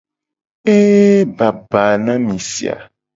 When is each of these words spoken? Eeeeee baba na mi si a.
Eeeeee 0.75 1.25
baba 1.37 1.83
na 2.05 2.13
mi 2.25 2.37
si 2.49 2.65
a. 2.75 2.77